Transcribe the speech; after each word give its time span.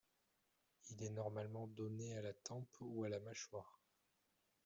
Il 0.89 1.03
est 1.03 1.11
normalement 1.11 1.67
donné 1.67 2.17
à 2.17 2.23
la 2.23 2.33
tempe 2.33 2.75
ou 2.79 3.03
à 3.03 3.09
la 3.09 3.19
mâchoire. 3.19 3.79